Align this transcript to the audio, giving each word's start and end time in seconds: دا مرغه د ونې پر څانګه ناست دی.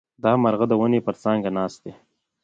دا 0.23 0.31
مرغه 0.43 0.65
د 0.69 0.73
ونې 0.79 0.99
پر 1.05 1.15
څانګه 1.23 1.49
ناست 1.57 1.79
دی. 1.83 1.93